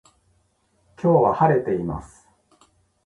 [0.99, 2.27] 今日は晴れています